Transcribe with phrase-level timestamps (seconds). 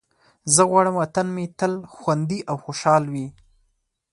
[0.53, 3.27] زه غواړم وطن مې تل خوندي او خوشحال وي.